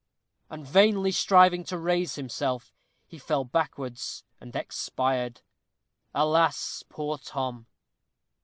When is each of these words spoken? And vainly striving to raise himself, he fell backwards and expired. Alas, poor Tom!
And 0.49 0.65
vainly 0.65 1.11
striving 1.11 1.63
to 1.65 1.77
raise 1.77 2.15
himself, 2.15 2.73
he 3.05 3.19
fell 3.19 3.43
backwards 3.45 4.23
and 4.39 4.55
expired. 4.55 5.41
Alas, 6.11 6.83
poor 6.89 7.19
Tom! 7.19 7.67